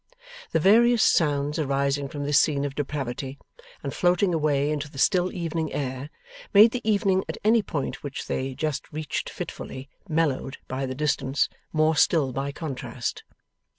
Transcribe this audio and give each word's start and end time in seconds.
The 0.51 0.59
various 0.59 1.03
sounds 1.03 1.59
arising 1.59 2.07
from 2.07 2.23
this 2.25 2.39
scene 2.39 2.65
of 2.65 2.73
depravity, 2.73 3.37
and 3.83 3.93
floating 3.93 4.33
away 4.33 4.71
into 4.71 4.89
the 4.89 4.97
still 4.97 5.31
evening 5.31 5.71
air, 5.73 6.09
made 6.55 6.71
the 6.71 6.81
evening, 6.83 7.23
at 7.29 7.37
any 7.43 7.61
point 7.61 8.01
which 8.01 8.25
they 8.25 8.55
just 8.55 8.91
reached 8.91 9.29
fitfully, 9.29 9.89
mellowed 10.09 10.57
by 10.67 10.87
the 10.87 10.95
distance, 10.95 11.49
more 11.71 11.95
still 11.95 12.33
by 12.33 12.51
contrast. 12.51 13.23